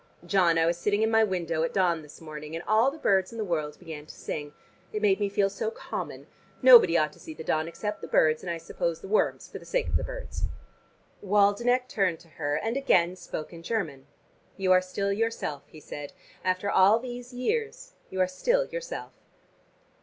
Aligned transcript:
John, 0.25 0.57
I 0.57 0.65
was 0.65 0.79
sitting 0.79 1.03
in 1.03 1.11
my 1.11 1.23
window 1.23 1.61
at 1.61 1.75
dawn 1.75 2.01
this 2.01 2.19
morning, 2.21 2.55
and 2.55 2.63
all 2.65 2.89
the 2.89 2.97
birds 2.97 3.31
in 3.31 3.37
the 3.37 3.43
world 3.45 3.77
began 3.77 4.07
to 4.07 4.15
sing. 4.15 4.51
It 4.91 4.99
made 4.99 5.19
me 5.19 5.29
feel 5.29 5.47
so 5.47 5.69
common. 5.69 6.25
Nobody 6.63 6.97
ought 6.97 7.13
to 7.13 7.19
see 7.19 7.35
the 7.35 7.43
dawn 7.43 7.67
except 7.67 8.01
the 8.01 8.07
birds, 8.07 8.41
and 8.41 8.49
I 8.51 8.57
suppose 8.57 9.01
the 9.01 9.07
worms 9.07 9.47
for 9.47 9.59
the 9.59 9.63
sake 9.63 9.87
of 9.89 9.97
the 9.97 10.03
birds." 10.03 10.45
Waldenech 11.21 11.87
turned 11.87 12.19
to 12.21 12.29
her, 12.29 12.55
and 12.55 12.77
again 12.77 13.15
spoke 13.15 13.53
in 13.53 13.61
German. 13.61 14.07
"You 14.57 14.71
are 14.71 14.81
still 14.81 15.13
yourself," 15.13 15.67
he 15.67 15.79
said. 15.79 16.13
"After 16.43 16.71
all 16.71 16.97
these 16.97 17.31
years 17.31 17.93
you 18.09 18.19
are 18.21 18.27
still 18.27 18.65
yourself." 18.65 19.11